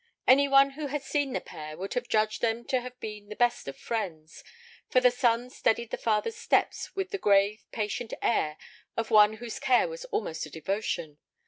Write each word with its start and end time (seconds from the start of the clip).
Any 0.25 0.47
one 0.47 0.71
who 0.71 0.87
had 0.87 1.03
seen 1.03 1.31
the 1.33 1.39
pair 1.39 1.77
would 1.77 1.93
have 1.93 2.07
judged 2.07 2.41
them 2.41 2.65
to 2.69 2.81
have 2.81 2.99
been 2.99 3.29
the 3.29 3.35
best 3.35 3.67
of 3.67 3.77
friends, 3.77 4.43
for 4.89 4.99
the 4.99 5.11
son 5.11 5.51
steadied 5.51 5.91
the 5.91 5.95
father's 5.95 6.37
steps 6.37 6.95
with 6.95 7.11
the 7.11 7.19
grave, 7.19 7.63
patient 7.71 8.11
air 8.19 8.57
of 8.97 9.11
one 9.11 9.33
whose 9.33 9.59
care 9.59 9.87
was 9.87 10.05
almost 10.05 10.43
a 10.47 10.49
devotion. 10.49 11.19